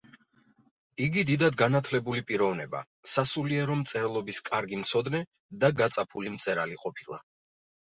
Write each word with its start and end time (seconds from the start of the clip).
იგი 1.07 1.23
დიდად 1.29 1.57
განათლებული 1.63 2.25
პიროვნება, 2.31 2.83
სასულიერო 3.17 3.79
მწერლობის 3.85 4.43
კარგი 4.51 4.83
მცოდნე 4.85 5.25
და 5.65 5.75
გაწაფული 5.87 6.39
მწერალი 6.41 6.87
ყოფილა. 6.87 7.27